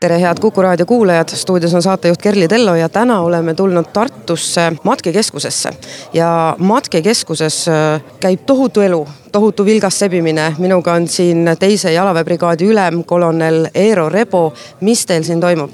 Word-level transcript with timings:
tere, 0.00 0.18
head 0.20 0.40
Kuku 0.40 0.62
raadio 0.62 0.86
kuulajad, 0.86 1.28
stuudios 1.28 1.74
on 1.74 1.82
saatejuht 1.82 2.22
Kerli 2.22 2.48
Tello 2.48 2.74
ja 2.74 2.88
täna 2.88 3.20
oleme 3.20 3.54
tulnud 3.54 3.84
Tartusse 3.92 4.72
matkekeskusesse. 4.84 5.70
ja 6.12 6.56
matkekeskuses 6.58 7.68
äh, 7.68 8.02
käib 8.20 8.40
tohutu 8.46 8.80
elu, 8.80 9.06
tohutu 9.32 9.64
vilgas 9.64 9.98
sebimine. 9.98 10.54
minuga 10.58 10.92
on 10.92 11.08
siin 11.08 11.50
teise 11.58 11.92
jalaväebrigaadi 11.92 12.64
ülem, 12.64 13.04
kolonel 13.04 13.68
Eero 13.74 14.08
Rebo. 14.08 14.52
mis 14.80 15.06
teil 15.06 15.22
siin 15.22 15.40
toimub? 15.40 15.70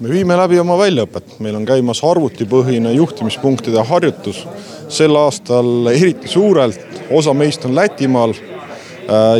me 0.00 0.08
viime 0.08 0.36
läbi 0.36 0.58
oma 0.58 0.78
väljaõpet, 0.78 1.38
meil 1.38 1.56
on 1.56 1.66
käimas 1.66 2.04
arvutipõhine 2.04 2.92
juhtimispunktide 2.92 3.82
harjutus. 3.84 4.46
sel 4.88 5.16
aastal 5.16 5.86
eriti 5.86 6.28
suurelt, 6.28 6.80
osa 7.10 7.34
meist 7.34 7.64
on 7.64 7.74
Lätimaal 7.74 8.34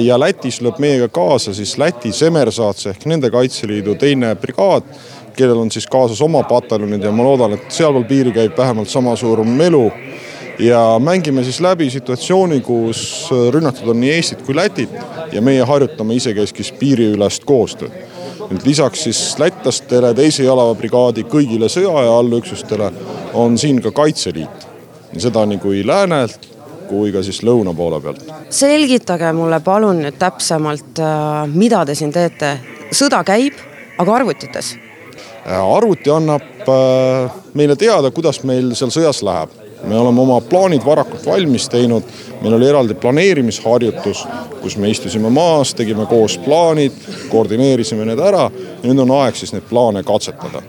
ja 0.02 0.16
Lätis 0.20 0.62
lööb 0.64 0.78
meiega 0.80 1.08
kaasa 1.12 1.52
siis 1.54 1.76
Läti 1.78 2.12
Semersaats 2.12 2.88
ehk 2.88 3.04
nende 3.10 3.30
Kaitseliidu 3.30 3.94
teine 4.00 4.32
brigaad, 4.40 4.86
kellel 5.36 5.60
on 5.60 5.70
siis 5.70 5.86
kaasas 5.86 6.20
oma 6.24 6.42
pataljonid 6.48 7.04
ja 7.04 7.12
ma 7.12 7.26
loodan, 7.26 7.54
et 7.58 7.68
sealpool 7.72 8.06
piiri 8.08 8.32
käib 8.34 8.56
vähemalt 8.58 8.88
sama 8.88 9.16
suur 9.16 9.44
melu. 9.44 9.90
ja 10.58 10.98
mängime 10.98 11.44
siis 11.44 11.60
läbi 11.60 11.90
situatsiooni, 11.90 12.60
kus 12.60 13.30
rünnatud 13.50 13.88
on 13.88 14.00
nii 14.00 14.10
Eestit 14.10 14.42
kui 14.42 14.56
Lätit 14.56 14.90
ja 15.32 15.42
meie 15.42 15.62
harjutame 15.62 16.14
isekeskis 16.14 16.72
piiriülest 16.72 17.44
koostööd. 17.44 17.92
nüüd 18.48 18.64
lisaks 18.64 19.02
siis 19.04 19.20
lätlastele, 19.38 20.14
teise 20.14 20.44
jalaväebrigaadi 20.44 21.26
kõigile 21.28 21.68
sõjaaja 21.68 22.18
allüksustele 22.18 22.92
on 23.34 23.58
siin 23.58 23.82
ka 23.82 23.90
Kaitseliit. 23.90 24.68
seda 25.18 25.46
nii 25.46 25.58
kui 25.58 25.86
läänelt 25.86 26.47
kui 26.88 27.12
ka 27.12 27.22
siis 27.22 27.42
lõuna 27.46 27.74
poole 27.76 28.00
pealt. 28.02 28.24
selgitage 28.50 29.32
mulle 29.36 29.60
palun 29.64 30.02
nüüd 30.04 30.18
täpsemalt, 30.18 30.98
äh, 30.98 31.46
mida 31.52 31.84
te 31.86 31.94
siin 31.94 32.12
teete. 32.12 32.58
sõda 32.90 33.22
käib, 33.24 33.54
aga 33.98 34.14
arvutites? 34.14 34.74
Äh, 35.46 35.76
arvuti 35.76 36.10
annab 36.10 36.68
äh, 36.68 37.40
meile 37.54 37.76
teada, 37.76 38.10
kuidas 38.10 38.42
meil 38.44 38.74
seal 38.74 38.92
sõjas 38.94 39.22
läheb 39.22 39.56
me 39.82 39.98
oleme 39.98 40.20
oma 40.20 40.40
plaanid 40.40 40.84
varakult 40.84 41.26
valmis 41.26 41.68
teinud, 41.70 42.02
meil 42.42 42.54
oli 42.54 42.66
eraldi 42.66 42.94
planeerimisharjutus, 42.98 44.24
kus 44.62 44.76
me 44.76 44.90
istusime 44.90 45.30
maas, 45.30 45.74
tegime 45.74 46.06
koos 46.06 46.38
plaanid, 46.42 46.92
koordineerisime 47.30 48.06
need 48.08 48.18
ära 48.18 48.48
ja 48.50 48.88
nüüd 48.88 49.04
on 49.04 49.14
aeg 49.20 49.38
siis 49.38 49.54
neid 49.54 49.68
plaane 49.70 50.02
katsetada 50.02 50.62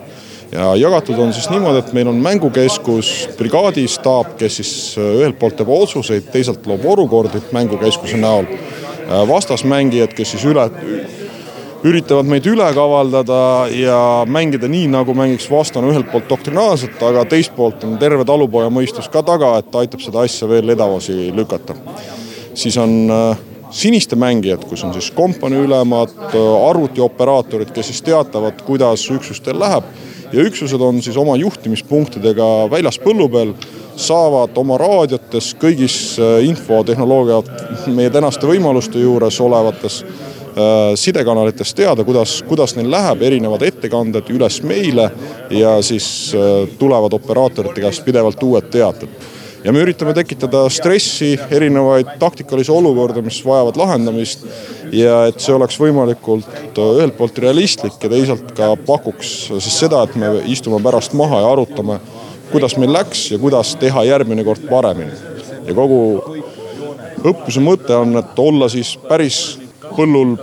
ja 0.52 0.76
jagatud 0.76 1.20
on 1.20 1.34
siis 1.34 1.50
niimoodi, 1.50 1.80
et 1.80 1.94
meil 1.94 2.08
on 2.08 2.18
mängukeskus, 2.24 3.30
brigaadistaap, 3.38 4.36
kes 4.38 4.60
siis 4.62 4.74
äh, 4.98 5.16
ühelt 5.22 5.40
poolt 5.40 5.60
teeb 5.60 5.70
otsuseid, 5.74 6.30
teisalt 6.34 6.66
loob 6.68 6.86
olukordi 6.86 7.42
mängukeskuse 7.54 8.18
näol. 8.18 8.50
Äh, 8.50 9.28
vastasmängijad, 9.30 10.16
kes 10.18 10.34
siis 10.36 10.46
üle, 10.50 10.66
üritavad 11.86 12.28
meid 12.30 12.48
üle 12.50 12.66
kavaldada 12.76 13.42
ja 13.74 14.00
mängida 14.28 14.68
nii, 14.72 14.88
nagu 14.92 15.14
mängiks 15.16 15.48
vastane 15.52 15.92
ühelt 15.94 16.10
poolt 16.12 16.30
doktrinaarselt, 16.32 16.98
aga 17.12 17.28
teist 17.30 17.54
poolt 17.56 17.86
on 17.88 18.00
terve 18.02 18.26
talupojamõistus 18.28 19.12
ka 19.14 19.24
taga, 19.26 19.56
et 19.62 19.80
aitab 19.84 20.04
seda 20.04 20.26
asja 20.26 20.50
veel 20.50 20.76
edasi 20.76 21.30
lükata. 21.36 21.78
siis 22.54 22.78
on 22.78 23.12
äh, 23.14 23.38
siniste 23.70 24.18
mängijad, 24.18 24.66
kus 24.66 24.84
on 24.84 24.94
siis 24.94 25.12
kompaniiülemad, 25.14 26.34
arvutioperaatorid, 26.70 27.70
kes 27.72 27.94
siis 27.94 28.02
teatavad, 28.02 28.64
kuidas 28.66 29.06
üksustel 29.14 29.60
läheb 29.62 29.86
ja 30.34 30.46
üksused 30.46 30.82
on 30.82 31.02
siis 31.02 31.18
oma 31.18 31.36
juhtimispunktidega 31.40 32.48
väljas 32.72 33.00
põllu 33.02 33.30
peal, 33.32 33.54
saavad 34.00 34.58
oma 34.60 34.78
raadiotes 34.80 35.54
kõigis 35.60 35.96
äh, 36.22 36.40
infotehnoloogia 36.48 37.42
meie 37.96 38.12
tänaste 38.14 38.48
võimaluste 38.48 39.02
juures 39.02 39.40
olevates 39.44 40.04
äh, 40.04 40.94
sidekanalites 41.00 41.74
teada, 41.76 42.06
kuidas, 42.08 42.40
kuidas 42.48 42.76
neil 42.78 42.92
läheb, 42.92 43.26
erinevad 43.28 43.66
ettekanded 43.68 44.30
üles 44.36 44.62
meile 44.64 45.10
ja 45.52 45.80
siis 45.86 46.32
äh, 46.38 46.70
tulevad 46.80 47.18
operaatorite 47.20 47.84
käest 47.84 48.06
pidevalt 48.08 48.44
uued 48.44 48.72
teated 48.72 49.38
ja 49.64 49.74
me 49.74 49.82
üritame 49.84 50.14
tekitada 50.16 50.64
stressi, 50.72 51.34
erinevaid 51.52 52.14
taktikalisi 52.22 52.72
olukordi, 52.72 53.24
mis 53.26 53.40
vajavad 53.46 53.80
lahendamist. 53.80 54.46
ja 54.92 55.28
et 55.30 55.38
see 55.38 55.54
oleks 55.54 55.78
võimalikult 55.78 56.48
äh, 56.50 56.80
ühelt 56.98 57.14
poolt 57.18 57.38
realistlik 57.38 58.00
ja 58.02 58.10
teisalt 58.10 58.54
ka 58.58 58.72
pakuks 58.88 59.34
siis 59.52 59.76
seda, 59.84 60.02
et 60.08 60.16
me 60.18 60.32
istume 60.50 60.80
pärast 60.84 61.14
maha 61.14 61.44
ja 61.44 61.52
arutame, 61.54 62.00
kuidas 62.50 62.78
meil 62.82 62.94
läks 62.96 63.28
ja 63.32 63.38
kuidas 63.42 63.76
teha 63.78 64.06
järgmine 64.08 64.44
kord 64.48 64.66
paremini. 64.70 65.14
ja 65.68 65.76
kogu 65.78 66.02
õppuse 67.20 67.62
mõte 67.62 67.94
on, 67.94 68.18
et 68.18 68.40
olla 68.40 68.70
siis 68.70 68.96
päris 69.10 69.60
põllul 69.96 70.38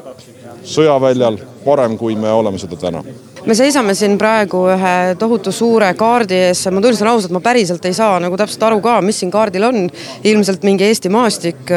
sõjaväljal 0.66 1.40
parem, 1.64 1.96
kui 1.98 2.14
me 2.14 2.30
oleme 2.30 2.58
seda 2.62 2.78
täna 2.78 3.02
me 3.46 3.54
seisame 3.54 3.94
siin 3.94 4.16
praegu 4.18 4.64
ühe 4.74 4.94
tohutu 5.18 5.52
suure 5.54 5.92
kaardi 5.98 6.38
ees, 6.48 6.64
ma 6.74 6.82
tunnistan 6.82 7.10
ausalt, 7.12 7.34
ma 7.34 7.42
päriselt 7.44 7.84
ei 7.86 7.94
saa 7.96 8.18
nagu 8.22 8.38
täpselt 8.38 8.64
aru 8.66 8.80
ka, 8.84 8.98
mis 9.04 9.20
siin 9.22 9.30
kaardil 9.34 9.68
on. 9.68 9.86
ilmselt 10.24 10.66
mingi 10.66 10.84
Eesti 10.84 11.08
maastik. 11.12 11.70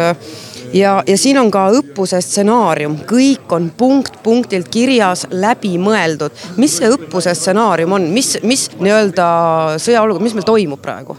ja, 0.73 1.03
ja 1.07 1.17
siin 1.17 1.37
on 1.39 1.51
ka 1.51 1.67
õppuse 1.79 2.21
stsenaarium, 2.25 2.97
kõik 3.09 3.53
on 3.53 3.69
punkt 3.77 4.21
punktilt 4.23 4.69
kirjas, 4.73 5.27
läbi 5.31 5.77
mõeldud. 5.77 6.33
mis 6.57 6.77
see 6.77 6.89
õppuse 6.89 7.35
stsenaarium 7.37 7.93
on, 7.99 8.09
mis, 8.13 8.37
mis 8.43 8.69
nii-öelda 8.79 9.29
sõjaolukord, 9.77 10.25
mis 10.25 10.37
meil 10.37 10.49
toimub 10.49 10.81
praegu? 10.81 11.17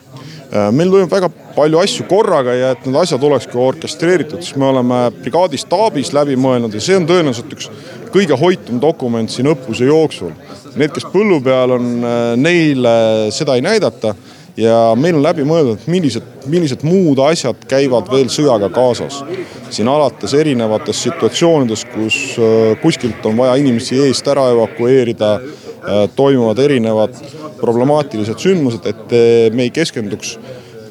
Äh, 0.51 0.73
meil 0.75 0.91
toimub 0.91 1.13
väga 1.15 1.31
palju 1.55 1.79
asju 1.79 2.05
korraga 2.11 2.55
ja 2.59 2.75
et 2.75 2.87
need 2.87 2.99
asjad 2.99 3.23
olekski 3.23 3.59
orkestreeritud, 3.59 4.43
siis 4.43 4.59
me 4.59 4.67
oleme 4.67 5.03
brigaadi 5.23 5.59
staabis 5.61 6.11
läbi 6.17 6.35
mõelnud 6.35 6.75
ja 6.75 6.83
see 6.83 6.99
on 6.99 7.07
tõenäoliselt 7.07 7.55
üks 7.55 7.71
kõige 8.13 8.37
hoitum 8.39 8.81
dokument 8.83 9.31
siin 9.31 9.51
õppuse 9.53 9.89
jooksul. 9.89 10.35
Need, 10.77 10.93
kes 10.95 11.07
põllu 11.13 11.41
peal 11.45 11.77
on, 11.77 11.89
äh, 12.05 12.19
neile 12.41 12.93
seda 13.35 13.57
ei 13.59 13.65
näidata 13.65 14.15
ja 14.61 14.91
meil 14.99 15.17
on 15.17 15.25
läbi 15.25 15.47
mõeldud, 15.47 15.87
millised, 15.91 16.27
millised 16.51 16.85
muud 16.85 17.23
asjad 17.25 17.65
käivad 17.71 18.11
veel 18.13 18.29
sõjaga 18.33 18.71
kaasas. 18.75 19.23
siin 19.71 19.89
alates 19.89 20.35
erinevatest 20.35 21.07
situatsioonidest, 21.07 21.89
kus 21.95 22.21
äh, 22.39 22.77
kuskilt 22.83 23.27
on 23.27 23.37
vaja 23.37 23.55
inimesi 23.63 23.99
eest 24.07 24.29
ära 24.29 24.51
evakueerida 24.51 25.39
Äh, 25.81 26.11
toimuvad 26.17 26.59
erinevad 26.59 27.15
problemaatilised 27.61 28.37
sündmused, 28.39 28.85
et 28.85 29.13
me 29.57 29.65
ei 29.65 29.71
keskenduks 29.73 30.35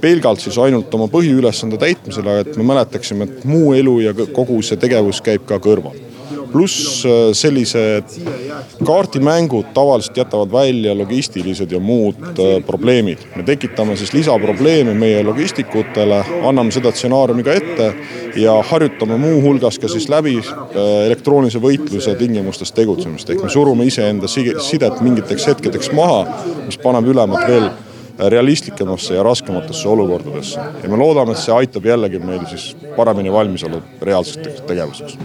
pelgalt 0.01 0.41
siis 0.41 0.57
ainult 0.57 0.94
oma 0.97 1.06
põhiülesande 1.13 1.78
täitmisele, 1.78 2.40
et 2.41 2.57
me 2.57 2.66
mäletaksime, 2.66 3.28
et 3.30 3.46
muu 3.46 3.75
elu 3.78 3.94
ja 4.07 4.13
kogu 4.34 4.57
see 4.66 4.81
tegevus 4.81 5.22
käib 5.22 5.46
ka 5.50 5.59
kõrval 5.62 6.09
pluss 6.52 7.06
äh, 7.06 7.12
sellised 7.34 8.04
kaardimängud 8.86 9.66
tavaliselt 9.74 10.18
jätavad 10.18 10.52
välja 10.52 10.98
logistilised 10.98 11.72
ja 11.72 11.80
muud 11.80 12.16
äh, 12.40 12.66
probleemid. 12.66 13.18
me 13.36 13.44
tekitame 13.44 13.96
siis 13.96 14.14
lisaprobleeme 14.14 14.94
meie 14.94 15.24
logistikutele, 15.24 16.24
anname 16.44 16.72
seda 16.72 16.92
stsenaariumi 16.92 17.44
ka 17.44 17.54
ette 17.54 17.92
ja 18.36 18.56
harjutame 18.72 19.18
muuhulgas 19.18 19.80
ka 19.80 19.88
siis 19.88 20.10
läbi 20.10 20.38
äh, 20.40 20.80
elektroonilise 21.06 21.62
võitluse 21.62 22.16
tingimustes 22.20 22.72
tegutsemist, 22.72 23.30
ehk 23.30 23.44
me 23.44 23.50
surume 23.50 23.86
iseenda 23.86 24.28
sidet 24.30 25.02
mingiteks 25.02 25.48
hetkedeks 25.54 25.94
maha, 25.98 26.26
mis 26.66 26.80
paneb 26.81 27.08
ülemad 27.14 27.48
veel 27.48 27.70
realistlikumasse 28.20 29.14
ja 29.16 29.24
raskematesse 29.24 29.88
olukordadesse. 29.90 30.60
ja 30.84 30.90
me 30.90 30.98
loodame, 30.98 31.31
et 31.31 31.40
see 31.40 31.56
aitab 31.56 31.86
jällegi 31.86 32.19
meil 32.19 32.44
siis 32.51 32.74
paremini 32.98 33.31
valmis 33.31 33.63
olla 33.63 33.81
reaalseteks 34.01 34.62
tegevuseks 34.68 35.18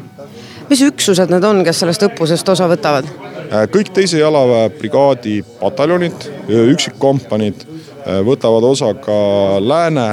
mis 0.70 0.82
üksused 0.86 1.32
need 1.32 1.44
on, 1.44 1.62
kes 1.66 1.82
sellest 1.84 2.06
õppusest 2.08 2.52
osa 2.54 2.68
võtavad? 2.70 3.08
Äh, 3.44 3.66
kõik 3.72 3.92
teise 3.94 4.20
jalaväebrigaadi 4.20 5.40
pataljonid, 5.60 6.28
üksikkompaniid 6.48 7.66
äh, 7.66 8.22
võtavad 8.26 8.66
osa 8.70 8.94
ka 8.98 9.18
lääne 9.62 10.08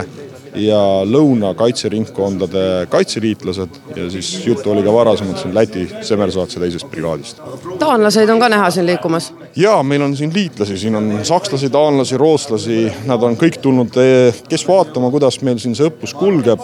ja 0.55 0.79
lõuna 1.07 1.53
kaitseringkondade 1.55 2.87
kaitseliitlased 2.91 3.77
ja 3.95 4.09
siis 4.11 4.31
juttu 4.45 4.71
oli 4.71 4.83
ka 4.83 4.93
varasemalt 4.93 5.39
siin 5.39 5.55
Läti 5.55 5.85
Semersaatse 6.01 6.59
teisest 6.59 6.89
brigaadist. 6.91 7.39
taanlaseid 7.79 8.29
on 8.29 8.39
ka 8.39 8.49
näha 8.49 8.69
siin 8.69 8.85
liikumas? 8.85 9.33
ja 9.55 9.83
meil 9.83 10.01
on 10.01 10.15
siin 10.17 10.33
liitlasi, 10.33 10.77
siin 10.77 10.95
on 10.95 11.19
sakslasi, 11.23 11.69
taanlasi, 11.69 12.17
rootslasi, 12.17 12.91
nad 13.05 13.23
on 13.23 13.37
kõik 13.37 13.61
tulnud, 13.61 13.95
eh, 13.97 14.43
kes 14.49 14.67
vaatama, 14.67 15.11
kuidas 15.11 15.41
meil 15.41 15.59
siin 15.59 15.75
see 15.75 15.87
õppus 15.87 16.15
kulgeb. 16.17 16.59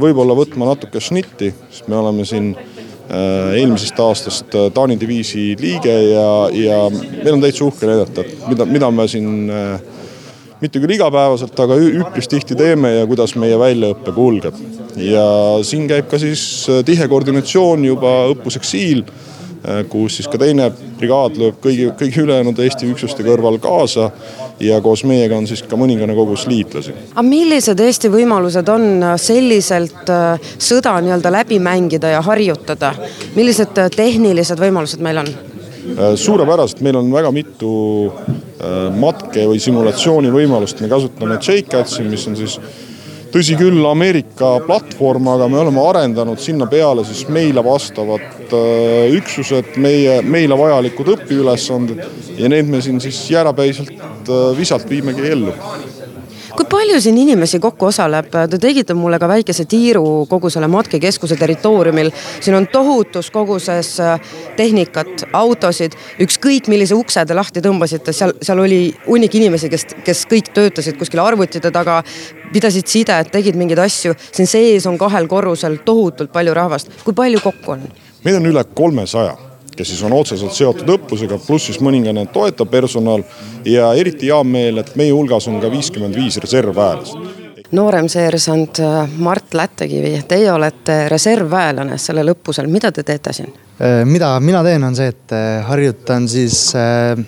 Võib-olla 0.00 0.34
võtma 0.34 0.70
natuke 0.70 1.00
šnitti, 1.00 1.52
sest 1.70 1.88
me 1.88 1.96
oleme 1.98 2.24
siin 2.24 2.54
Äh, 2.56 2.75
eelmisest 3.08 4.00
aastast 4.02 4.54
äh, 4.54 4.70
Taani 4.74 4.98
diviisi 5.00 5.52
liige 5.60 5.92
ja, 6.10 6.30
ja 6.52 6.80
meil 6.90 7.36
on 7.36 7.44
täitsa 7.44 7.66
uhke 7.66 7.86
näidata, 7.86 8.24
et 8.24 8.48
mida, 8.50 8.66
mida 8.66 8.90
me 8.90 9.06
siin 9.10 9.52
äh, 9.52 9.76
mitte 10.60 10.80
küll 10.82 10.96
igapäevaselt, 10.96 11.58
aga 11.66 11.76
üpris 12.02 12.30
tihti 12.32 12.56
teeme 12.58 12.94
ja 12.96 13.06
kuidas 13.06 13.36
meie 13.38 13.58
väljaõpe 13.60 14.14
kulgeb. 14.16 14.58
ja 14.96 15.26
siin 15.66 15.88
käib 15.88 16.10
ka 16.10 16.18
siis 16.18 16.66
tihe 16.88 17.08
koordinatsioon 17.08 17.84
juba 17.84 18.18
õppuseks 18.32 18.74
Siil 18.74 19.04
Äh, 19.66 19.82
kus 19.90 20.20
siis 20.20 20.28
ka 20.30 20.38
teine 20.38 20.68
brigaad 20.98 21.38
lööb 21.40 21.56
kõigi, 21.64 21.88
kõigi 21.98 22.22
ülejäänud 22.22 22.58
Eesti 22.62 22.86
üksuste 22.92 23.24
kõrval 23.26 23.56
kaasa 23.62 24.12
ja 24.60 24.80
koos 24.80 25.04
meiega 25.04 25.36
on 25.36 25.46
siis 25.48 25.62
ka 25.66 25.78
mõningane 25.78 26.14
kogus 26.16 26.46
liitlasi. 26.50 26.94
aga 27.14 27.26
millised 27.26 27.80
Eesti 27.80 28.10
võimalused 28.12 28.72
on 28.72 28.86
äh, 29.02 29.16
selliselt 29.20 30.12
äh, 30.12 30.48
sõda 30.58 30.96
nii-öelda 31.04 31.32
läbi 31.32 31.60
mängida 31.62 32.14
ja 32.16 32.22
harjutada, 32.24 32.94
millised 33.36 33.76
tehnilised 33.96 34.60
võimalused 34.60 35.04
meil 35.04 35.24
on? 35.24 35.30
suurepäraselt, 36.18 36.80
meil 36.82 36.96
on 36.98 37.12
väga 37.12 37.30
mitu 37.30 37.68
matke 38.98 39.44
või 39.46 39.60
simulatsiooni 39.62 40.32
võimalust, 40.34 40.80
me 40.82 40.88
kasutame 40.90 41.36
JCATS-i, 41.38 42.02
mis 42.10 42.24
on 42.26 42.34
siis 42.34 42.56
tõsi 43.32 43.56
küll, 43.58 43.80
Ameerika 43.88 44.56
platvorm, 44.66 45.30
aga 45.34 45.48
me 45.50 45.60
oleme 45.62 45.82
arendanud 45.90 46.40
sinna 46.42 46.68
peale 46.70 47.04
siis 47.06 47.26
meile 47.32 47.64
vastavad 47.64 48.54
äh, 48.54 49.16
üksused, 49.16 49.76
meie, 49.82 50.20
meile 50.22 50.58
vajalikud 50.58 51.14
õpiülesanded 51.16 52.02
ja 52.38 52.50
need 52.52 52.70
me 52.70 52.82
siin 52.84 53.00
siis 53.02 53.20
jäärapäiselt 53.32 53.94
äh, 53.98 54.48
visalt 54.58 54.88
viimegi 54.90 55.30
ellu 55.30 55.54
kui 56.56 56.66
palju 56.70 57.00
siin 57.00 57.18
inimesi 57.20 57.58
kokku 57.60 57.88
osaleb, 57.90 58.30
te 58.50 58.58
tegite 58.60 58.94
mulle 58.96 59.18
ka 59.20 59.28
väikese 59.28 59.66
tiiru 59.68 60.26
kogu 60.30 60.50
selle 60.52 60.68
matkekeskuse 60.72 61.36
territooriumil. 61.36 62.10
siin 62.40 62.56
on 62.56 62.66
tohutus 62.72 63.30
koguses 63.30 64.00
äh, 64.00 64.20
tehnikat, 64.56 65.26
autosid, 65.32 65.96
ükskõik 66.20 66.70
millise 66.72 66.94
ukse 66.96 67.24
te 67.26 67.34
lahti 67.36 67.60
tõmbasite, 67.64 68.12
seal, 68.16 68.32
seal 68.42 68.62
oli 68.64 68.80
hunnik 69.06 69.34
inimesi, 69.34 69.70
kes, 69.72 69.86
kes 70.04 70.24
kõik 70.30 70.52
töötasid 70.56 70.98
kuskil 70.98 71.20
arvutite 71.24 71.70
taga, 71.70 72.02
pidasid 72.52 72.88
sidet, 72.88 73.32
tegid 73.32 73.56
mingeid 73.56 73.82
asju. 73.84 74.14
siin 74.32 74.48
sees 74.48 74.86
on 74.86 74.98
kahel 74.98 75.28
korrusel 75.28 75.80
tohutult 75.84 76.32
palju 76.32 76.54
rahvast, 76.54 76.92
kui 77.04 77.14
palju 77.14 77.42
kokku 77.44 77.76
on? 77.76 77.90
meid 78.24 78.40
on 78.40 78.48
üle 78.48 78.64
kolmesaja 78.74 79.36
kes 79.76 79.92
siis 79.92 80.02
on 80.06 80.14
otseselt 80.16 80.54
seotud 80.56 80.88
õppusega, 80.96 81.38
pluss 81.46 81.70
siis 81.70 81.80
mõningane 81.84 82.26
toetav 82.32 82.70
personal. 82.72 83.24
ja 83.64 83.92
eriti 83.94 84.30
hea 84.30 84.42
meel, 84.44 84.78
et 84.78 84.94
meie 84.96 85.12
hulgas 85.12 85.48
on 85.48 85.60
ka 85.60 85.70
viiskümmend 85.72 86.16
viis 86.16 86.38
reservväelast 86.42 87.44
nooremseersant 87.70 88.78
äh, 88.78 89.08
Mart 89.18 89.54
Lättekivi, 89.54 90.22
teie 90.28 90.52
olete 90.52 91.08
reservväelane 91.08 91.98
sellel 91.98 92.30
õppusel, 92.34 92.68
mida 92.70 92.92
te 92.92 93.02
teete 93.06 93.32
siin? 93.34 93.52
Äh, 93.80 94.04
mida 94.06 94.30
mina 94.40 94.62
teen, 94.66 94.84
on 94.86 94.96
see, 94.96 95.10
et 95.10 95.34
äh, 95.34 95.64
harjutan 95.66 96.28
siis 96.30 96.70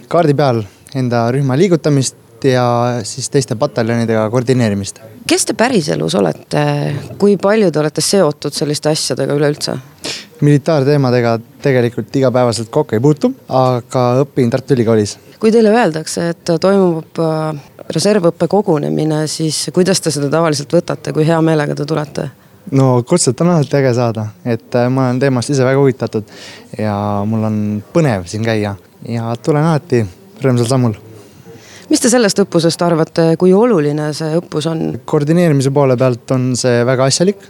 kaardi 0.08 0.36
peal 0.38 0.62
enda 0.98 1.26
rühma 1.34 1.58
liigutamist 1.58 2.44
ja 2.44 3.00
siis 3.02 3.30
teiste 3.30 3.56
pataljonidega 3.58 4.28
koordineerimist. 4.30 5.00
kes 5.28 5.44
te 5.44 5.54
päriselus 5.58 6.14
olete, 6.14 6.62
kui 7.18 7.36
palju 7.36 7.70
te 7.70 7.80
olete 7.82 8.04
seotud 8.04 8.54
selliste 8.54 8.92
asjadega 8.94 9.34
üleüldse? 9.34 9.74
Militaarteemadega 10.40 11.38
tegelikult 11.62 12.17
igapäevaselt 12.17 12.70
kokku 12.70 12.96
ei 12.96 13.02
puutu, 13.02 13.32
aga 13.49 14.05
õpin 14.23 14.50
Tartu 14.50 14.75
Ülikoolis. 14.75 15.17
kui 15.40 15.52
teile 15.55 15.70
öeldakse, 15.75 16.29
et 16.35 16.52
toimub 16.61 17.20
äh, 17.23 17.62
reservõppe 17.94 18.49
kogunemine, 18.49 19.26
siis 19.26 19.69
kuidas 19.75 20.00
te 20.00 20.11
seda 20.14 20.31
tavaliselt 20.31 20.73
võtate, 20.73 21.12
kui 21.12 21.26
hea 21.26 21.40
meelega 21.43 21.75
te 21.75 21.87
tulete? 21.87 22.29
no 22.70 23.02
kutset 23.08 23.40
on 23.40 23.55
alati 23.55 23.76
äge 23.81 23.94
saada, 23.96 24.29
et 24.44 24.75
äh, 24.75 24.88
ma 24.93 25.08
olen 25.08 25.20
teemast 25.23 25.50
ise 25.50 25.64
väga 25.64 25.81
huvitatud 25.81 26.38
ja 26.79 26.94
mul 27.26 27.44
on 27.49 27.58
põnev 27.94 28.29
siin 28.29 28.44
käia 28.44 28.76
ja 29.08 29.34
tulen 29.43 29.64
alati 29.64 30.05
rõõmsal 30.43 30.69
sammul 30.69 30.96
mis 31.88 32.02
te 32.02 32.11
sellest 32.12 32.43
õppusest 32.44 32.82
arvate, 32.84 33.31
kui 33.41 33.52
oluline 33.56 34.12
see 34.17 34.37
õppus 34.38 34.69
on? 34.70 34.87
koordineerimise 35.08 35.73
poole 35.75 35.96
pealt 35.96 36.37
on 36.37 36.50
see 36.58 36.82
väga 36.87 37.08
asjalik 37.08 37.46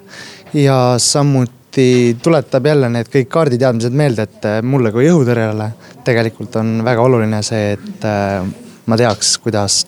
ja 0.54 0.96
samuti 1.02 1.57
samuti 1.78 2.16
tuletab 2.22 2.66
jälle 2.66 2.88
need 2.90 3.06
kõik 3.06 3.28
kaarditeadmised 3.30 3.92
meelde, 3.94 4.22
et 4.26 4.44
äh, 4.44 4.62
mulle 4.62 4.90
kui 4.92 5.06
õhutõrjele 5.06 5.70
tegelikult 6.04 6.56
on 6.56 6.82
väga 6.84 7.02
oluline 7.02 7.42
see, 7.42 7.76
et 7.76 8.04
äh, 8.04 8.42
ma 8.86 8.96
teaks, 8.96 9.38
kuidas 9.38 9.86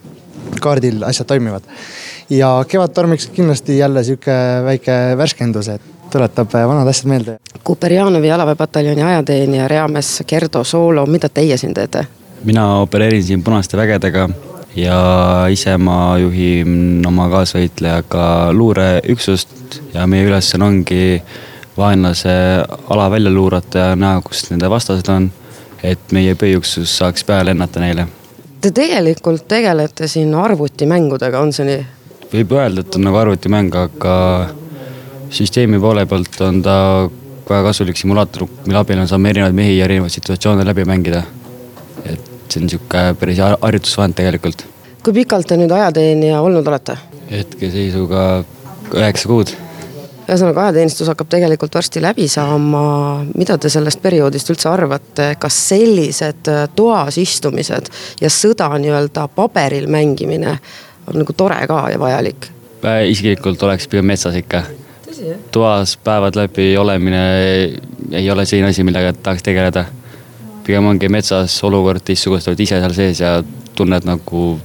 kaardil 0.60 1.02
asjad 1.04 1.26
toimivad. 1.26 1.62
ja 2.30 2.64
Kevadtormiks 2.68 3.26
kindlasti 3.26 3.78
jälle 3.78 4.04
sihuke 4.04 4.32
väike 4.64 5.16
värskendus, 5.16 5.68
et 5.68 5.82
tuletab 6.10 6.54
äh, 6.54 6.68
vanad 6.68 6.88
asjad 6.88 7.08
meelde. 7.08 7.38
Kuperjanovi 7.64 8.28
jalaväepataljoni 8.28 9.02
ajateenija 9.02 9.68
reamees 9.68 10.22
Gerdo 10.28 10.64
Soolo, 10.64 11.06
mida 11.06 11.28
teie 11.28 11.56
siin 11.56 11.74
teete? 11.74 12.06
mina 12.44 12.80
opereerin 12.80 13.24
siin 13.24 13.42
Punaste 13.42 13.76
vägedega 13.76 14.28
ja 14.76 14.96
ise 15.50 15.76
ma 15.76 16.16
juhin 16.18 17.02
oma 17.06 17.28
kaasvõitlejaga 17.28 18.52
luureüksust 18.52 19.80
ja 19.94 20.06
meie 20.06 20.24
ülesanne 20.24 20.64
ongi 20.64 21.22
vaenlase 21.76 22.30
ala 22.90 23.10
välja 23.10 23.30
luurata 23.30 23.78
ja 23.78 23.96
näha, 23.96 24.20
kus 24.24 24.50
nende 24.50 24.70
vastased 24.70 25.08
on. 25.08 25.30
et 25.82 26.12
meie 26.12 26.34
pöiuksus 26.36 26.92
saaks 26.98 27.24
peale 27.24 27.46
lennata 27.48 27.80
neile. 27.80 28.04
Te 28.60 28.68
tegelikult 28.76 29.46
tegelete 29.48 30.08
siin 30.08 30.34
arvutimängudega, 30.36 31.40
on 31.40 31.52
see 31.56 31.64
nii? 31.64 31.86
võib 32.34 32.52
öelda, 32.52 32.84
et 32.84 32.98
on 32.98 33.06
nagu 33.06 33.16
arvutimäng, 33.16 33.72
aga 33.74 34.16
süsteemi 35.32 35.80
poole 35.80 36.04
pealt 36.06 36.36
on 36.44 36.60
ta 36.62 36.74
väga 37.48 37.62
kasulik 37.70 37.96
simulaator, 37.96 38.44
mille 38.66 38.82
abil 38.82 39.00
me 39.00 39.06
saame 39.08 39.32
erinevaid 39.32 39.56
mehi 39.56 39.78
ja 39.78 39.88
erinevaid 39.88 40.12
situatsioone 40.12 40.66
läbi 40.68 40.84
mängida. 40.84 41.22
et 42.04 42.28
see 42.52 42.62
on 42.62 42.68
sihuke 42.68 43.06
päris 43.20 43.40
harjutusvahend 43.40 44.14
tegelikult. 44.20 44.66
kui 45.02 45.16
pikalt 45.22 45.48
te 45.48 45.56
nüüd 45.56 45.72
ajateenija 45.72 46.44
olnud 46.44 46.66
olete? 46.66 46.98
hetkeseisuga 47.30 48.44
üheksa 48.92 49.32
kuud 49.32 49.56
ühesõnaga 50.30 50.68
ajateenistus 50.68 51.10
hakkab 51.10 51.30
tegelikult 51.32 51.74
varsti 51.74 52.02
läbi 52.02 52.28
saama. 52.30 53.24
mida 53.34 53.58
te 53.58 53.68
sellest 53.68 54.02
perioodist 54.02 54.50
üldse 54.50 54.68
arvate, 54.70 55.34
kas 55.38 55.58
sellised 55.68 56.50
äh, 56.50 56.68
toas 56.76 57.18
istumised 57.18 57.90
ja 58.20 58.30
sõda 58.30 58.70
nii-öelda 58.78 59.26
paberil 59.34 59.88
mängimine 59.90 60.58
on 61.10 61.22
nagu 61.22 61.32
tore 61.36 61.58
ka 61.66 61.84
ja 61.90 61.98
vajalik? 61.98 62.50
isiklikult 63.10 63.62
oleks 63.62 63.88
pigem 63.88 64.06
metsas 64.06 64.36
ikka. 64.36 64.62
toas 65.52 65.96
päevad 65.96 66.36
läbi 66.36 66.76
olemine 66.76 67.24
ei 68.12 68.30
ole 68.30 68.46
selline 68.46 68.70
asi, 68.70 68.84
millega 68.84 69.12
tahaks 69.12 69.42
tegeleda. 69.42 69.84
pigem 70.64 70.86
ongi 70.86 71.08
metsas 71.08 71.64
olukord 71.64 72.04
teistsugust, 72.04 72.48
oled 72.48 72.60
ise 72.60 72.80
seal 72.80 72.94
sees 72.94 73.20
ja 73.20 73.42
tunned 73.74 74.04
nagu, 74.04 74.60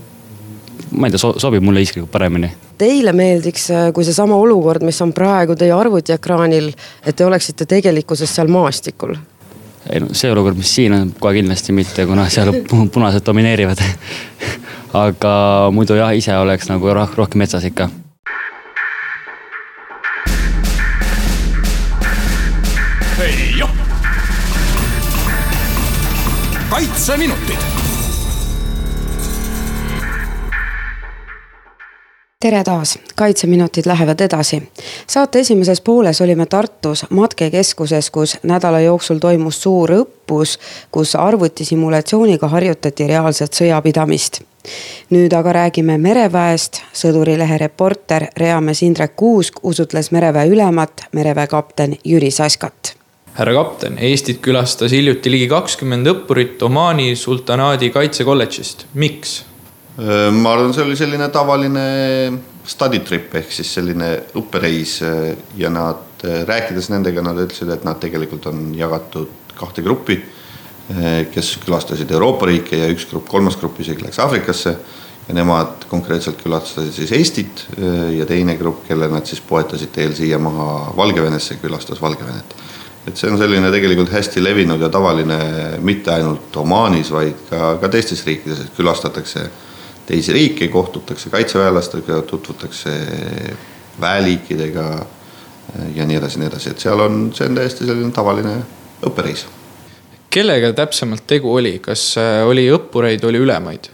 ma 0.95 1.07
ei 1.07 1.15
tea, 1.15 1.33
sobib 1.41 1.63
mulle 1.65 1.83
isiklikult 1.85 2.11
paremini 2.11 2.51
teile 2.77 3.13
meeldiks, 3.15 3.69
äh, 3.71 3.87
kui 3.95 4.05
seesama 4.07 4.35
olukord, 4.35 4.83
mis 4.85 5.01
on 5.01 5.13
praegu 5.15 5.55
teie 5.59 5.73
arvutiekraanil, 5.75 6.71
et 7.05 7.15
te 7.15 7.25
oleksite 7.25 7.67
tegelikkuses 7.69 8.35
seal 8.35 8.51
maastikul? 8.51 9.15
ei 9.89 10.01
no 10.01 10.13
see 10.17 10.31
olukord, 10.31 10.57
mis 10.59 10.75
siin 10.75 10.95
on, 10.97 11.11
kohe 11.19 11.37
kindlasti 11.39 11.75
mitte, 11.75 12.07
kuna 12.09 12.29
seal 12.33 12.53
punased 12.95 13.25
domineerivad 13.25 13.83
aga 15.05 15.35
muidu 15.75 15.99
jah, 15.99 16.15
ise 16.15 16.37
oleks 16.37 16.71
nagu 16.71 16.93
rohkem 16.95 17.43
metsas 17.43 17.67
ikka. 17.67 17.89
kaitseminutid 26.75 27.64
tere 32.45 32.63
taas, 32.63 32.99
kaitseminutid 33.15 33.85
lähevad 33.85 34.19
edasi. 34.21 34.63
saate 35.07 35.39
esimeses 35.39 35.81
pooles 35.81 36.21
olime 36.21 36.45
Tartus 36.45 37.05
matkekeskuses, 37.09 38.09
kus 38.09 38.37
nädala 38.43 38.79
jooksul 38.79 39.17
toimus 39.17 39.61
suur 39.61 39.91
õppus, 39.91 40.59
kus 40.91 41.15
arvutisimulatsiooniga 41.15 42.47
harjutati 42.47 43.07
reaalset 43.07 43.53
sõjapidamist. 43.53 44.41
nüüd 45.09 45.33
aga 45.33 45.53
räägime 45.53 45.97
mereväest. 45.97 46.81
sõdurilehe 46.93 47.57
reporter 47.57 48.27
reamees 48.37 48.83
Indrek 48.83 49.15
Kuusk 49.15 49.53
usutles 49.63 50.11
mereväe 50.11 50.45
ülemat, 50.47 51.01
mereväe 51.11 51.47
kapten 51.47 51.97
Jüri 52.03 52.31
Saskat 52.31 52.93
härra 53.33 53.53
kapten, 53.53 53.97
Eestit 53.97 54.37
külastas 54.41 54.91
hiljuti 54.91 55.31
ligi 55.31 55.47
kakskümmend 55.47 56.07
õppurit 56.07 56.61
Omaani 56.61 57.15
sultanaadi 57.15 57.89
kaitsekolledžist, 57.89 58.85
miks? 58.93 59.54
Äh, 59.95 60.31
ma 60.31 60.51
arvan, 60.51 60.73
see 60.75 60.83
oli 60.83 60.95
selline 60.99 61.29
tavaline 61.31 61.83
study 62.67 62.99
trip 63.07 63.31
ehk 63.39 63.53
siis 63.55 63.69
selline 63.77 64.09
õppereis 64.35 64.97
äh, 65.07 65.29
ja 65.55 65.69
nad, 65.71 66.17
äh, 66.27 66.41
rääkides 66.43 66.89
nendega, 66.91 67.23
nad 67.23 67.39
ütlesid, 67.39 67.71
et 67.71 67.85
nad 67.87 68.01
tegelikult 68.03 68.49
on 68.51 68.73
jagatud 68.75 69.55
kahte 69.55 69.85
gruppi. 69.85 70.23
kes 71.33 71.47
külastasid 71.63 72.11
Euroopa 72.13 72.45
riike 72.45 72.77
ja 72.77 72.87
üks 72.93 73.07
grupp, 73.09 73.25
kolmas 73.25 73.55
grupp 73.57 73.79
isegi 73.81 74.03
läks 74.05 74.19
Aafrikasse. 74.21 74.75
ja 75.25 75.33
nemad 75.33 75.87
konkreetselt 75.89 76.37
külastasid 76.43 76.93
siis 76.93 77.11
Eestit 77.11 77.63
ja 78.13 78.25
teine 78.29 78.53
grupp, 78.59 78.83
kelle 78.87 79.07
nad 79.09 79.25
siis 79.25 79.41
poetasid 79.41 79.89
teel 79.95 80.13
siia 80.13 80.37
maha 80.37 80.93
Valgevenesse, 80.97 81.57
külastas 81.57 82.01
Valgevenet 82.01 82.53
et 83.07 83.17
see 83.17 83.31
on 83.31 83.37
selline 83.41 83.71
tegelikult 83.73 84.13
hästi 84.13 84.43
levinud 84.43 84.81
ja 84.81 84.89
tavaline 84.93 85.39
mitte 85.81 86.13
ainult 86.13 86.53
Omaanis, 86.61 87.09
vaid 87.11 87.47
ka, 87.49 87.79
ka 87.81 87.89
teistes 87.89 88.21
riikides, 88.27 88.61
et 88.61 88.77
külastatakse 88.77 89.49
teisi 90.05 90.33
riike, 90.33 90.67
kohtutakse 90.67 91.29
kaitseväelastega, 91.33 92.21
tutvutakse 92.21 92.91
väeliikidega 94.01 94.85
ja 95.95 96.05
nii 96.05 96.17
edasi, 96.17 96.39
nii 96.39 96.49
edasi, 96.49 96.71
et 96.71 96.83
seal 96.83 97.01
on, 97.01 97.29
see 97.35 97.47
on 97.49 97.57
täiesti 97.57 97.87
selline 97.87 98.11
tavaline 98.15 98.55
õppereis. 99.05 99.45
kellega 100.29 100.73
täpsemalt 100.75 101.25
tegu 101.27 101.53
oli, 101.55 101.77
kas 101.83 102.13
äh, 102.21 102.41
oli 102.47 102.67
õppureid, 102.71 103.25
oli 103.25 103.41
ülemaid? 103.41 103.89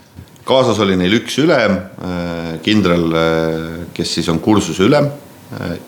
kaasas 0.45 0.79
oli 0.83 0.97
neil 0.99 1.13
üks 1.21 1.37
ülem, 1.39 1.77
äh, 1.77 2.55
kindral, 2.65 3.07
kes 3.93 4.15
siis 4.17 4.29
on 4.29 4.39
kursuse 4.39 4.83
ülem 4.83 5.09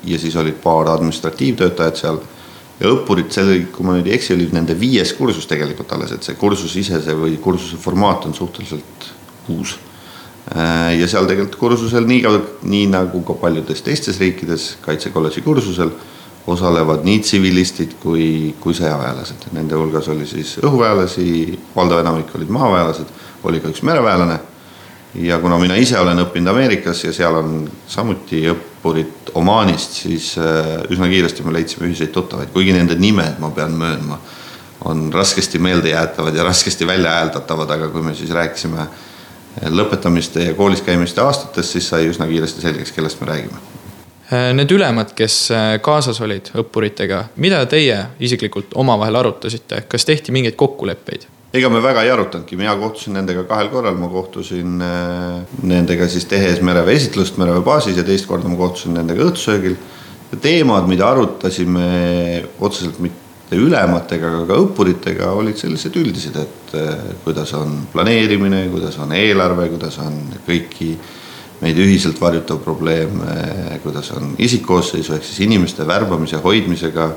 ja 0.03 0.18
siis 0.20 0.36
olid 0.36 0.58
paar 0.63 0.89
administratiivtöötajat 0.92 1.98
seal. 1.98 2.18
ja 2.80 2.89
õppurid, 2.92 3.30
see 3.32 3.44
oli, 3.44 3.65
kui 3.72 3.86
ma 3.86 3.96
nüüd 3.96 4.10
ei 4.10 4.18
eksi, 4.18 4.34
oli 4.36 4.50
nende 4.51 4.75
viies 4.80 5.13
kursus 5.15 5.48
tegelikult 5.48 5.92
alles, 5.96 6.12
et 6.12 6.25
see 6.25 6.36
kursus 6.39 6.75
ise, 6.80 7.00
see 7.03 7.15
või 7.15 7.38
kursuse 7.42 7.80
formaat 7.80 8.25
on 8.27 8.34
suhteliselt 8.36 9.12
uus 9.53 9.77
ja 10.52 11.08
seal 11.08 11.28
tegelikult 11.30 11.56
kursusel 11.56 12.04
nii, 12.08 12.24
nii 12.68 12.88
nagu 12.92 13.22
ka 13.24 13.38
paljudes 13.40 13.80
teistes 13.82 14.20
riikides 14.20 14.74
kaitsekolledži 14.84 15.42
kursusel 15.46 15.94
osalevad 16.48 17.06
nii 17.08 17.20
tsivilistid 17.24 17.96
kui, 18.02 18.54
kui 18.60 18.76
sõjaväelased. 18.76 19.48
Nende 19.56 19.78
hulgas 19.80 20.10
oli 20.12 20.28
siis 20.28 20.58
õhuväelasi, 20.60 21.28
valdav 21.76 22.02
enamik 22.04 22.34
olid 22.36 22.52
maaväelased, 22.52 23.14
oli 23.48 23.62
ka 23.64 23.72
üks 23.72 23.84
mereväelane. 23.88 24.40
ja 25.14 25.38
kuna 25.40 25.60
mina 25.62 25.76
ise 25.78 26.00
olen 26.00 26.20
õppinud 26.24 26.50
Ameerikas 26.50 27.04
ja 27.04 27.12
seal 27.14 27.36
on 27.38 27.70
samuti 27.88 28.48
õppurid 28.50 29.30
Omaanist, 29.38 29.94
siis 30.04 30.32
äh, 30.42 30.82
üsna 30.90 31.08
kiiresti 31.08 31.44
me 31.46 31.54
leidsime 31.54 31.86
ühiseid 31.88 32.10
tuttavaid, 32.12 32.50
kuigi 32.54 32.74
nende 32.74 32.96
nimed, 32.98 33.38
ma 33.40 33.52
pean 33.54 33.78
möönma, 33.78 34.18
on 34.90 35.08
raskesti 35.14 35.62
meeldejäetavad 35.62 36.36
ja 36.36 36.44
raskesti 36.44 36.88
välja 36.88 37.14
hääldatavad, 37.14 37.70
aga 37.70 37.90
kui 37.94 38.02
me 38.02 38.16
siis 38.18 38.34
rääkisime 38.34 38.88
lõpetamiste 39.69 40.48
ja 40.50 40.53
koolis 40.57 40.81
käimiste 40.81 41.22
aastatest, 41.22 41.75
siis 41.75 41.89
sai 41.89 42.07
üsna 42.10 42.27
kiiresti 42.27 42.62
selgeks, 42.62 42.91
kellest 42.91 43.22
me 43.22 43.27
räägime. 43.27 43.62
Need 44.57 44.72
ülemad, 44.72 45.12
kes 45.13 45.36
äh, 45.53 45.75
kaasas 45.83 46.17
olid 46.24 46.50
õppuritega, 46.57 47.27
mida 47.43 47.60
teie 47.69 48.00
isiklikult 48.24 48.74
omavahel 48.79 49.19
arutasite, 49.19 49.83
kas 49.88 50.07
tehti 50.10 50.33
mingeid 50.33 50.57
kokkuleppeid? 50.57 51.29
ega 51.53 51.69
me 51.69 51.83
väga 51.83 52.01
ei 52.01 52.10
arutanudki, 52.10 52.57
mina 52.57 52.74
kohtusin 52.81 53.13
nendega 53.13 53.43
kahel 53.45 53.67
korral, 53.69 53.98
ma 54.00 54.07
kohtusin 54.10 54.81
äh, 54.81 55.57
nendega 55.62 56.07
siis 56.10 56.25
tehes 56.25 56.63
mereväe 56.65 56.95
esitlust 56.98 57.38
mereväe 57.38 57.62
baasis 57.65 58.00
ja 58.00 58.05
teist 58.07 58.25
korda 58.25 58.50
ma 58.50 58.57
kohtusin 58.57 58.98
nendega 58.98 59.27
õhtusöögil. 59.27 59.75
teemad, 60.41 60.88
mida 60.89 61.12
arutasime 61.12 61.83
otseselt 62.60 62.98
mitte 63.00 63.23
ülematega, 63.52 64.30
aga 64.30 64.46
ka 64.50 64.62
õppuritega 64.64 65.34
olid 65.36 65.60
sellised 65.60 65.98
üldised, 66.00 66.38
et 66.40 66.78
kuidas 67.26 67.52
on 67.58 67.84
planeerimine, 67.92 68.64
kuidas 68.72 68.96
on 69.04 69.12
eelarve, 69.14 69.68
kuidas 69.74 70.00
on 70.02 70.16
kõiki 70.48 70.96
meid 71.64 71.80
ühiselt 71.80 72.20
varjutav 72.22 72.60
probleem, 72.64 73.22
eh, 73.28 73.80
kuidas 73.84 74.12
on 74.18 74.36
isikkoosseisu 74.38 75.16
ehk 75.16 75.24
siis 75.24 75.44
inimeste 75.48 75.88
värbamise, 75.88 76.42
hoidmisega 76.44 77.10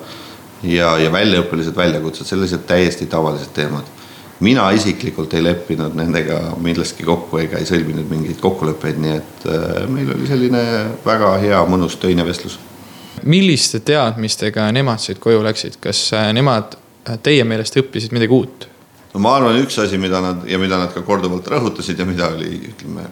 ja, 0.62 0.96
ja 0.98 1.12
väljaõppelised 1.12 1.76
väljakutsed, 1.76 2.28
sellised 2.28 2.66
täiesti 2.68 3.06
tavalised 3.10 3.54
teemad. 3.54 3.94
mina 4.40 4.66
isiklikult 4.76 5.32
ei 5.34 5.40
leppinud 5.40 5.94
nendega 5.96 6.38
millestki 6.60 7.06
kokku 7.08 7.38
ega 7.40 7.56
ei 7.56 7.64
sõlminud 7.64 8.10
mingeid 8.10 8.36
kokkuleppeid, 8.40 8.98
nii 9.00 9.14
et 9.16 9.46
eh, 9.48 9.86
meil 9.88 10.12
oli 10.12 10.26
selline 10.28 10.62
väga 11.04 11.36
hea 11.40 11.62
mõnus 11.64 11.96
töine 12.00 12.26
vestlus 12.26 12.58
milliste 13.24 13.80
teadmistega 13.80 14.68
nemad 14.74 15.00
siit 15.02 15.20
koju 15.22 15.42
läksid, 15.46 15.78
kas 15.82 16.08
äh, 16.16 16.30
nemad 16.36 16.76
äh, 17.08 17.18
teie 17.22 17.44
meelest 17.44 17.78
õppisid 17.80 18.14
midagi 18.16 18.34
uut? 18.34 18.68
no 19.14 19.22
ma 19.24 19.36
arvan, 19.38 19.56
üks 19.62 19.78
asi, 19.80 19.98
mida 20.00 20.20
nad 20.20 20.44
ja 20.48 20.58
mida 20.60 20.78
nad 20.80 20.92
ka 20.94 21.02
korduvalt 21.06 21.46
rõhutasid 21.48 21.98
ja 22.00 22.06
mida 22.08 22.28
oli, 22.34 22.58
ütleme, 22.72 23.06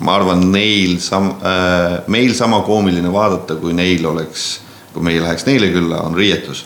ma 0.00 0.16
arvan, 0.16 0.46
neil 0.52 0.96
sam- 1.04 1.34
äh,, 1.44 1.98
meil 2.12 2.34
sama 2.38 2.62
koomiline 2.64 3.12
vaadata, 3.12 3.58
kui 3.60 3.76
neil 3.76 4.06
oleks, 4.08 4.48
kui 4.94 5.04
meie 5.04 5.20
läheks 5.20 5.46
neile 5.48 5.68
külla, 5.74 6.00
on 6.06 6.16
riietus. 6.16 6.64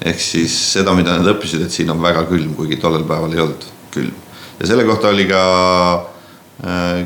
ehk 0.00 0.20
siis 0.20 0.54
seda, 0.72 0.94
mida 0.96 1.12
nad 1.16 1.28
õppisid, 1.28 1.64
et 1.64 1.72
siin 1.72 1.90
on 1.92 2.00
väga 2.02 2.24
külm, 2.28 2.54
kuigi 2.56 2.78
tollel 2.80 3.04
päeval 3.08 3.32
ei 3.32 3.42
olnud 3.44 3.66
külm. 3.92 4.14
ja 4.60 4.66
selle 4.66 4.84
kohta 4.84 5.08
oli 5.08 5.26
ka 5.28 5.42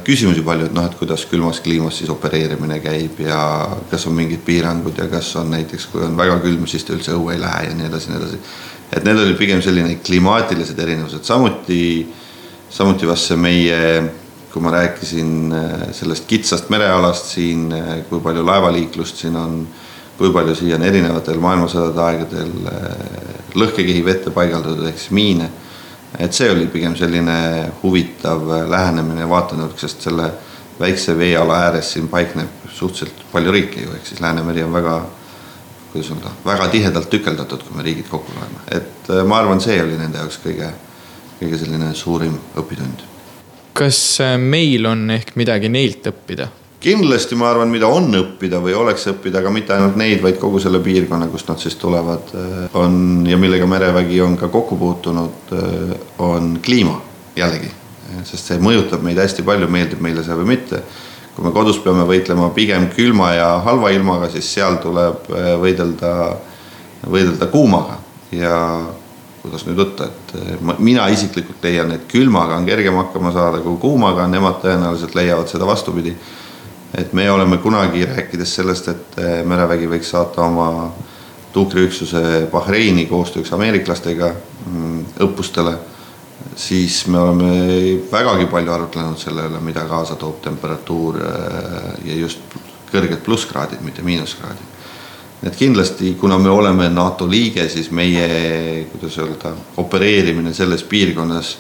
küsimusi 0.05 0.43
palju, 0.43 0.67
et 0.67 0.75
noh, 0.75 0.87
et 0.89 0.97
kuidas 0.99 1.25
külmas 1.31 1.61
kliimas 1.63 2.01
siis 2.01 2.11
opereerimine 2.11 2.81
käib 2.83 3.21
ja 3.23 3.39
kas 3.91 4.07
on 4.11 4.17
mingid 4.17 4.43
piirangud 4.47 4.99
ja 4.99 5.07
kas 5.11 5.29
on 5.39 5.53
näiteks, 5.55 5.87
kui 5.93 6.03
on 6.03 6.17
väga 6.19 6.41
külm, 6.43 6.67
siis 6.67 6.83
te 6.87 6.97
üldse 6.97 7.15
õue 7.15 7.37
ei 7.37 7.43
lähe 7.43 7.69
ja 7.69 7.77
nii 7.79 7.87
edasi, 7.87 8.11
nii 8.11 8.19
edasi. 8.19 8.41
et 8.91 9.07
need 9.07 9.23
olid 9.23 9.39
pigem 9.39 9.63
selline 9.63 10.01
klimaatilised 10.03 10.79
erinevused, 10.79 11.23
samuti, 11.23 11.85
samuti 12.71 13.07
vast 13.07 13.31
see 13.31 13.39
meie, 13.39 13.79
kui 14.51 14.63
ma 14.63 14.75
rääkisin 14.75 15.55
äh, 15.55 15.89
sellest 15.95 16.27
kitsast 16.31 16.71
merealast 16.75 17.31
siin, 17.37 17.69
äh, 17.75 17.97
kui 18.11 18.23
palju 18.25 18.43
laevaliiklust 18.47 19.23
siin 19.23 19.39
on, 19.39 19.61
kui 20.19 20.35
palju 20.35 20.59
siia 20.59 20.81
on 20.81 20.87
erinevatel 20.87 21.39
maailmasõdade 21.43 22.03
aegadel 22.09 22.51
lõhkekehi 23.55 24.03
vette 24.07 24.35
paigaldatud 24.35 24.87
ehk 24.91 24.99
siis 24.99 25.15
miine 25.15 25.51
et 26.19 26.33
see 26.33 26.51
oli 26.51 26.67
pigem 26.71 26.97
selline 26.97 27.37
huvitav 27.83 28.47
lähenemine 28.71 29.29
vaatenurk, 29.29 29.79
sest 29.81 30.07
selle 30.07 30.31
väikse 30.81 31.19
veeala 31.19 31.59
ääres 31.69 31.93
siin 31.93 32.09
paikneb 32.09 32.67
suhteliselt 32.71 33.25
palju 33.33 33.53
riike 33.55 33.83
ju, 33.83 33.95
ehk 33.95 34.07
siis 34.07 34.21
Läänemeri 34.21 34.63
on 34.63 34.73
väga, 34.73 34.97
kuidas 35.93 36.11
öelda, 36.11 36.33
väga 36.47 36.69
tihedalt 36.73 37.11
tükeldatud, 37.11 37.63
kui 37.67 37.77
me 37.77 37.87
riigid 37.87 38.09
kokku 38.11 38.35
loeme, 38.35 38.65
et 38.75 39.11
äh, 39.11 39.23
ma 39.27 39.39
arvan, 39.43 39.63
see 39.63 39.79
oli 39.83 39.99
nende 39.99 40.19
jaoks 40.23 40.41
kõige, 40.43 40.71
kõige 41.39 41.61
selline 41.63 41.93
suurim 41.95 42.37
õpitund. 42.59 43.07
kas 43.75 44.01
äh, 44.23 44.37
meil 44.39 44.87
on 44.91 45.11
ehk 45.15 45.35
midagi 45.39 45.71
neilt 45.71 46.11
õppida? 46.11 46.51
Kindlasti 46.85 47.37
ma 47.41 47.49
arvan, 47.49 47.71
mida 47.73 47.89
on 47.89 48.11
õppida 48.19 48.59
või 48.61 48.75
oleks 48.77 49.07
õppida, 49.09 49.41
aga 49.41 49.53
mitte 49.53 49.73
ainult 49.73 49.97
neid, 49.97 50.21
vaid 50.25 50.37
kogu 50.41 50.61
selle 50.61 50.83
piirkonna, 50.85 51.31
kust 51.33 51.49
nad 51.49 51.63
siis 51.63 51.79
tulevad, 51.81 52.35
äh, 52.37 52.67
on 52.77 53.25
ja 53.29 53.39
millega 53.41 53.69
merevägi 53.69 54.21
on 54.21 54.37
ka 54.41 54.51
kokku 54.53 54.77
puutunud, 54.81 55.55
äh, 55.57 55.95
on 56.19 56.59
kliima 56.65 57.01
jällegi. 57.37 57.73
sest 58.25 58.47
see 58.47 58.61
mõjutab 58.63 59.03
meid 59.03 59.19
hästi 59.19 59.43
palju, 59.43 59.67
meeldib 59.69 60.01
meile 60.05 60.23
see 60.23 60.37
või 60.39 60.53
mitte. 60.53 60.83
kui 61.35 61.45
me 61.45 61.51
kodus 61.51 61.81
peame 61.83 62.05
võitlema 62.07 62.51
pigem 62.55 62.87
külma 62.95 63.33
ja 63.35 63.47
halva 63.65 63.91
ilmaga, 63.91 64.29
siis 64.31 64.53
seal 64.55 64.77
tuleb 64.83 65.33
äh, 65.33 65.49
võidelda, 65.59 66.37
võidelda 67.11 67.47
kuumaga 67.51 67.99
ja 68.31 68.85
kuidas 69.43 69.65
nüüd 69.67 69.81
võtta, 69.81 70.05
et 70.05 70.61
ma, 70.61 70.77
mina 70.79 71.09
isiklikult 71.09 71.65
leian, 71.65 71.91
et 71.93 72.07
külmaga 72.13 72.57
on 72.57 72.69
kergem 72.69 72.95
hakkama 73.01 73.33
saada 73.33 73.65
kui 73.65 73.77
kuumaga, 73.81 74.29
nemad 74.29 74.61
tõenäoliselt 74.63 75.17
leiavad 75.17 75.49
seda 75.49 75.67
vastupidi 75.67 76.15
et 76.99 77.13
me 77.13 77.31
oleme 77.31 77.59
kunagi 77.59 78.05
rääkides 78.07 78.55
sellest, 78.55 78.89
et 78.89 79.19
eh, 79.19 79.41
merevägi 79.47 79.89
võiks 79.91 80.13
saata 80.15 80.45
oma 80.47 80.69
tuukriüksuse 81.55 82.47
Bahreini 82.53 83.07
koostööks 83.11 83.53
ameeriklastega 83.55 84.31
mm, 84.67 85.01
õppustele, 85.27 85.75
siis 86.59 87.05
me 87.11 87.19
oleme 87.19 87.51
vägagi 88.13 88.47
palju 88.51 88.75
arutlenud 88.75 89.19
selle 89.19 89.49
üle, 89.49 89.63
mida 89.63 89.87
kaasa 89.91 90.19
toob 90.21 90.41
temperatuur 90.45 91.19
eh, 91.23 91.91
ja 92.11 92.21
just 92.23 92.57
kõrged 92.93 93.23
plusskraadid, 93.27 93.83
mitte 93.83 94.03
miinuskraadid. 94.07 94.73
et 95.45 95.57
kindlasti, 95.57 96.15
kuna 96.21 96.39
me 96.39 96.49
oleme 96.49 96.89
NATO 96.89 97.27
liige, 97.31 97.69
siis 97.69 97.91
meie, 97.91 98.87
kuidas 98.93 99.19
öelda, 99.19 99.53
opereerimine 99.77 100.55
selles 100.55 100.83
piirkonnas, 100.89 101.57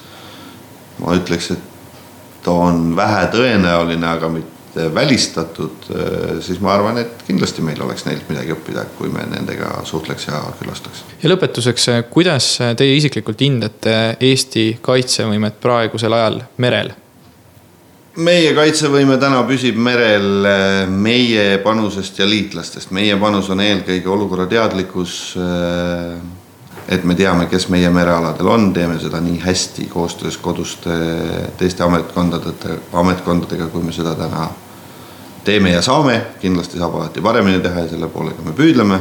ma 1.02 1.16
ütleks, 1.18 1.50
et 1.50 2.48
on 2.48 2.96
vähetõenäoline, 2.96 4.06
aga 4.06 4.28
mitte 4.28 4.53
välistatud, 4.94 5.70
äh, 5.90 6.40
siis 6.40 6.60
ma 6.60 6.74
arvan, 6.74 6.98
et 6.98 7.22
kindlasti 7.26 7.62
meil 7.62 7.80
oleks 7.82 8.06
neilt 8.08 8.28
midagi 8.30 8.54
õppida, 8.54 8.86
kui 8.98 9.10
me 9.12 9.22
nendega 9.30 9.70
suhtleks 9.86 10.26
ja 10.26 10.40
külastaks. 10.58 11.04
ja 11.22 11.30
lõpetuseks, 11.30 11.88
äh, 11.92 12.02
kuidas 12.10 12.58
teie 12.76 12.96
isiklikult 12.96 13.40
hindate 13.40 14.16
Eesti 14.20 14.78
kaitsevõimet 14.82 15.60
praegusel 15.62 16.12
ajal 16.18 16.42
merel? 16.58 16.94
meie 18.16 18.54
kaitsevõime 18.54 19.18
täna 19.18 19.42
püsib 19.46 19.78
merel 19.78 20.46
äh, 20.46 20.88
meie 20.90 21.58
panusest 21.62 22.18
ja 22.18 22.26
liitlastest, 22.26 22.90
meie 22.90 23.16
panus 23.20 23.50
on 23.50 23.62
eelkõige 23.62 24.10
olukorrateadlikkus. 24.10 25.36
et 26.88 27.04
me 27.04 27.14
teame, 27.14 27.46
kes 27.46 27.68
meie 27.68 27.88
merealadel 27.90 28.48
on, 28.48 28.72
teeme 28.74 28.98
seda 29.00 29.20
nii 29.20 29.38
hästi 29.40 29.86
koostöös 29.88 30.36
koduste 30.36 30.98
teiste 31.56 31.82
ametkondadega, 31.82 32.76
ametkondadega, 32.92 33.66
kui 33.72 33.82
me 33.82 33.92
seda 33.92 34.14
täna 34.14 34.50
teeme 35.44 35.70
ja 35.70 35.82
saame, 35.82 36.20
kindlasti 36.40 36.78
saab 36.78 36.96
alati 36.98 37.20
paremini 37.20 37.60
teha 37.62 37.84
ja 37.84 37.88
selle 37.92 38.08
poolega 38.08 38.42
me 38.44 38.56
püüdleme. 38.56 39.00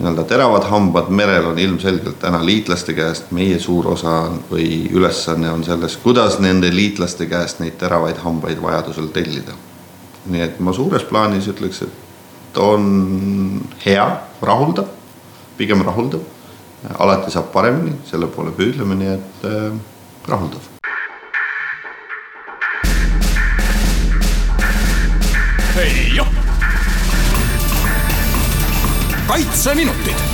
nii-öelda 0.00 0.22
teravad 0.24 0.64
hambad 0.70 1.08
merel 1.12 1.50
on 1.50 1.58
ilmselgelt 1.58 2.18
täna 2.22 2.38
liitlaste 2.46 2.94
käest, 2.96 3.32
meie 3.36 3.58
suur 3.58 3.88
osa 3.90 4.30
või 4.50 4.86
ülesanne 4.92 5.50
on 5.50 5.64
selles, 5.64 5.96
kuidas 6.00 6.38
nende 6.40 6.70
liitlaste 6.74 7.26
käest 7.26 7.60
neid 7.60 7.76
teravaid 7.78 8.22
hambaid 8.24 8.62
vajadusel 8.62 9.10
tellida. 9.12 9.52
nii 10.26 10.40
et 10.40 10.60
ma 10.60 10.72
suures 10.72 11.04
plaanis 11.04 11.48
ütleks, 11.48 11.82
et 11.82 12.58
on 12.58 13.60
hea, 13.84 14.08
rahuldav, 14.42 14.88
pigem 15.56 15.82
rahuldav. 15.84 16.20
alati 16.98 17.30
saab 17.30 17.52
paremini, 17.52 17.96
selle 18.10 18.26
poole 18.26 18.50
püüdleme, 18.50 18.94
nii 18.94 19.14
et 19.18 19.44
äh, 19.44 19.72
rahuldav 20.28 20.79
kaitseminutid 29.28 30.29